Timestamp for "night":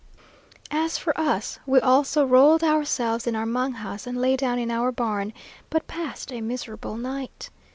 6.97-7.51